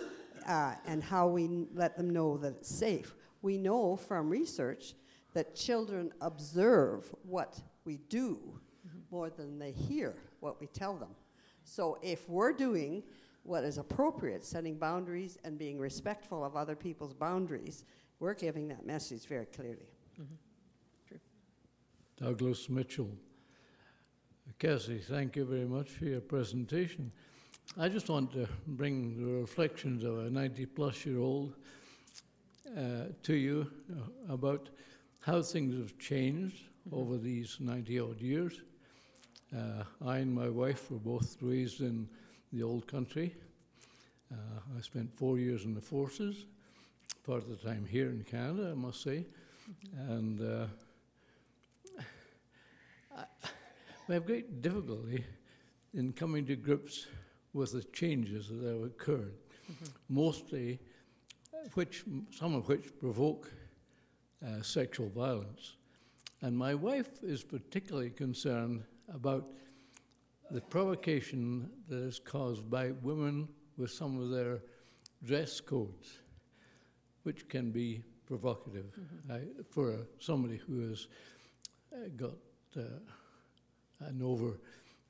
[0.46, 3.14] uh, and how we let them know that it's safe.
[3.42, 4.94] We know from research
[5.34, 8.38] that children observe what we do
[9.10, 11.14] more than they hear what we tell them.
[11.64, 13.02] So if we're doing
[13.42, 17.84] what is appropriate, setting boundaries and being respectful of other people's boundaries,
[18.20, 19.90] we're giving that message very clearly.
[22.16, 23.10] Douglas Mitchell.
[24.56, 27.12] Cassie, thank you very much for your presentation.
[27.78, 31.52] I just want to bring the reflections of a 90 plus year old
[32.76, 34.68] uh, to you uh, about
[35.20, 38.60] how things have changed over these 90 odd years.
[39.56, 42.08] Uh, I and my wife were both raised in
[42.52, 43.36] the old country.
[44.32, 44.36] Uh,
[44.76, 46.46] I spent four years in the forces,
[47.24, 49.24] part of the time here in Canada, I must say.
[50.08, 50.68] And
[54.08, 55.24] we have great difficulty
[55.92, 57.06] in coming to grips
[57.52, 59.34] with the changes that have occurred,
[60.08, 60.78] mostly
[61.52, 63.52] uh, which some of which provoke
[64.44, 65.76] uh, sexual violence.
[66.40, 69.48] And my wife is particularly concerned about
[70.50, 74.60] the provocation that is caused by women with some of their
[75.24, 76.20] dress codes,
[77.24, 78.86] which can be provocative
[79.30, 79.40] I,
[79.70, 81.08] for somebody who has
[81.92, 82.36] uh, got
[82.76, 82.82] uh,
[84.00, 84.58] an over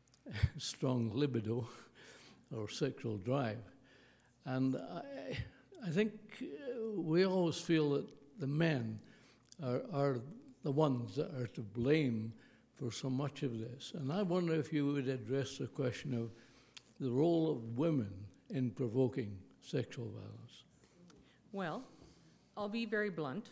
[0.59, 1.66] strong libido
[2.55, 3.62] or sexual drive.
[4.44, 5.37] And I,
[5.87, 8.07] I think uh, we always feel that
[8.38, 8.98] the men
[9.62, 10.20] are, are
[10.62, 12.33] the ones that are to blame
[12.74, 13.92] for so much of this.
[13.94, 16.31] And I wonder if you would address the question of
[17.01, 18.12] the role of women
[18.51, 20.64] in provoking sexual violence.
[21.53, 21.83] Well,
[22.57, 23.51] I'll be very blunt.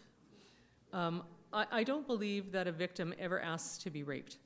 [0.93, 1.23] Um,
[1.53, 4.39] I, I don't believe that a victim ever asks to be raped.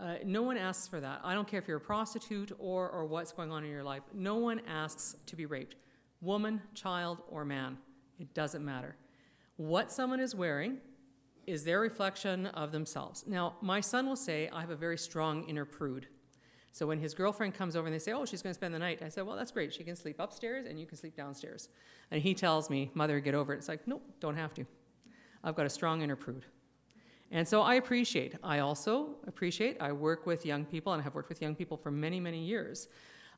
[0.00, 1.20] Uh, no one asks for that.
[1.24, 4.02] I don't care if you're a prostitute or, or what's going on in your life.
[4.14, 5.74] No one asks to be raped.
[6.20, 7.78] Woman, child, or man.
[8.20, 8.96] It doesn't matter.
[9.56, 10.78] What someone is wearing
[11.46, 13.24] is their reflection of themselves.
[13.26, 16.06] Now, my son will say, I have a very strong inner prude.
[16.72, 18.78] So when his girlfriend comes over and they say, Oh, she's going to spend the
[18.78, 19.74] night, I said, Well, that's great.
[19.74, 21.70] She can sleep upstairs and you can sleep downstairs.
[22.10, 23.56] And he tells me, Mother, get over it.
[23.56, 24.66] It's like, Nope, don't have to.
[25.42, 26.44] I've got a strong inner prude.
[27.30, 28.36] And so I appreciate.
[28.42, 29.76] I also appreciate.
[29.80, 32.42] I work with young people and I have worked with young people for many, many
[32.42, 32.88] years.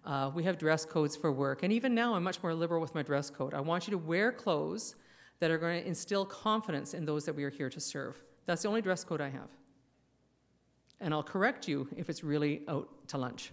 [0.05, 1.63] Uh, we have dress codes for work.
[1.63, 3.53] And even now, I'm much more liberal with my dress code.
[3.53, 4.95] I want you to wear clothes
[5.41, 8.23] that are going to instill confidence in those that we are here to serve.
[8.47, 9.49] That's the only dress code I have.
[11.01, 13.53] And I'll correct you if it's really out to lunch.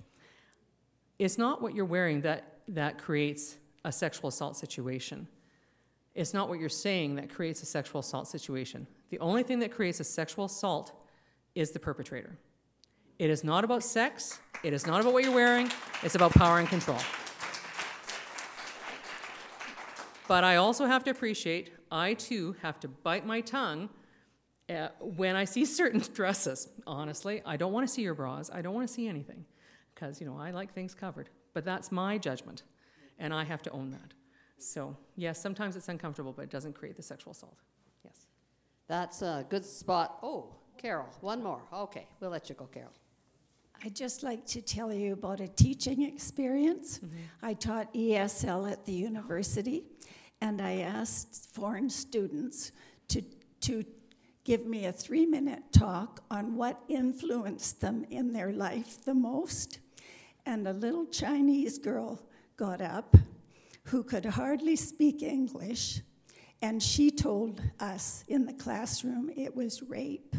[1.18, 5.28] It's not what you're wearing that, that creates a sexual assault situation.
[6.18, 8.88] It's not what you're saying that creates a sexual assault situation.
[9.12, 10.92] The only thing that creates a sexual assault
[11.54, 12.36] is the perpetrator.
[13.20, 16.58] It is not about sex, it is not about what you're wearing, it's about power
[16.58, 16.98] and control.
[20.28, 23.88] But I also have to appreciate, I too have to bite my tongue
[24.72, 26.68] uh, when I see certain dresses.
[26.88, 28.50] Honestly, I don't want to see your bras.
[28.52, 29.46] I don't want to see anything
[29.94, 31.30] because, you know, I like things covered.
[31.54, 32.64] But that's my judgment,
[33.20, 34.17] and I have to own that.
[34.60, 37.58] So, yes, sometimes it's uncomfortable, but it doesn't create the sexual assault.
[38.04, 38.28] Yes.
[38.88, 40.20] That's a good spot.
[40.24, 41.62] Oh, Carol, one more.
[41.72, 42.92] Okay, we'll let you go, Carol.
[43.84, 47.00] I'd just like to tell you about a teaching experience.
[47.00, 47.18] Mm-hmm.
[47.44, 49.84] I taught ESL at the university,
[50.42, 52.72] and I asked foreign students
[53.10, 53.22] to,
[53.62, 53.86] to
[54.44, 59.80] give me a three minute talk on what influenced them in their life the most.
[60.46, 62.22] And a little Chinese girl
[62.56, 63.16] got up
[63.88, 66.02] who could hardly speak English,
[66.62, 70.36] and she told us in the classroom it was rape.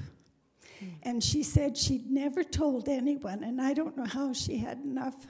[1.03, 5.27] And she said she'd never told anyone, and I don't know how she had enough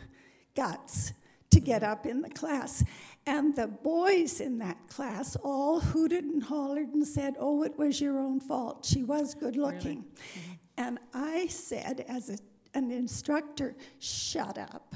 [0.55, 1.13] guts
[1.51, 2.85] to get up in the class.
[3.25, 8.01] And the boys in that class all hooted and hollered and said, Oh, it was
[8.01, 8.85] your own fault.
[8.85, 10.05] She was good looking.
[10.05, 10.53] Mm-hmm.
[10.79, 12.39] And I said, as a,
[12.75, 14.95] an instructor, shut up.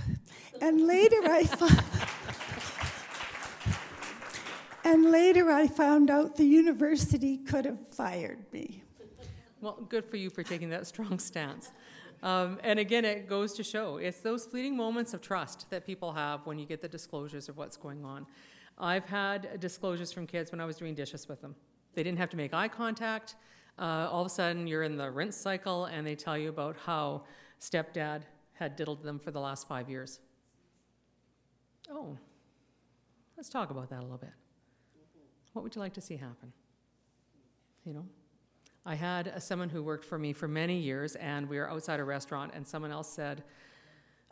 [0.61, 1.83] And later I found.
[4.85, 8.83] And later I found out the university could have fired me.
[9.61, 11.71] Well, good for you for taking that strong stance.
[12.23, 16.13] Um, and again, it goes to show it's those fleeting moments of trust that people
[16.13, 18.27] have when you get the disclosures of what's going on.
[18.79, 21.55] I've had disclosures from kids when I was doing dishes with them.
[21.95, 23.37] They didn't have to make eye contact.
[23.79, 26.77] Uh, all of a sudden, you're in the rinse cycle, and they tell you about
[26.85, 27.25] how
[27.61, 28.23] stepdad
[28.55, 30.21] had diddled them for the last five years.
[31.91, 32.17] Oh,
[33.37, 34.33] let's talk about that a little bit.
[35.53, 36.53] What would you like to see happen?
[37.85, 38.07] You know,
[38.87, 42.01] I had a, someone who worked for me for many years, and we were outside
[42.01, 43.43] a restaurant, and someone else said,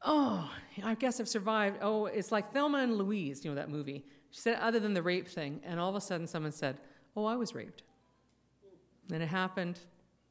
[0.03, 0.51] Oh,
[0.83, 1.79] I guess I've survived.
[1.83, 4.05] Oh, it's like Thelma and Louise, you know, that movie.
[4.31, 5.61] She said, other than the rape thing.
[5.63, 6.79] And all of a sudden, someone said,
[7.17, 7.83] Oh, I was raped.
[9.13, 9.79] And it happened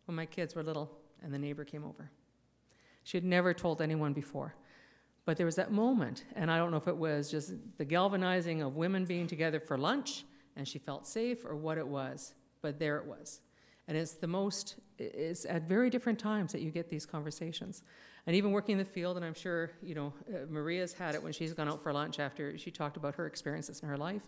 [0.06, 0.90] when my kids were little,
[1.22, 2.10] and the neighbor came over.
[3.04, 4.56] She had never told anyone before.
[5.26, 8.62] But there was that moment, and I don't know if it was just the galvanizing
[8.62, 10.24] of women being together for lunch
[10.60, 13.40] and she felt safe or what it was, but there it was.
[13.88, 17.82] And it's the most, it's at very different times that you get these conversations.
[18.28, 21.24] And even working in the field, and I'm sure, you know, uh, Maria's had it
[21.24, 24.22] when she's gone out for lunch after she talked about her experiences in her life.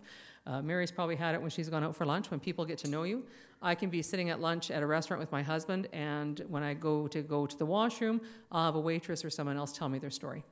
[0.47, 2.89] Uh, Mary's probably had it when she's gone out for lunch, when people get to
[2.89, 3.25] know you.
[3.61, 6.73] I can be sitting at lunch at a restaurant with my husband, and when I
[6.73, 8.21] go to go to the washroom,
[8.53, 10.45] I'll have a waitress or someone else tell me their story.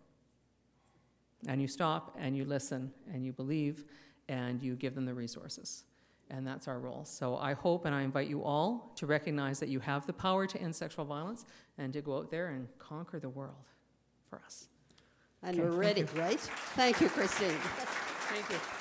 [1.47, 3.85] And you stop and you listen and you believe
[4.29, 5.83] and you give them the resources.
[6.29, 7.03] And that's our role.
[7.05, 10.45] So I hope and I invite you all to recognize that you have the power
[10.45, 11.45] to end sexual violence
[11.79, 13.65] and to go out there and conquer the world
[14.29, 14.67] for us.
[15.41, 16.39] And we're ready, right?
[16.39, 17.49] Thank you, Christine.
[17.49, 18.69] Thank you.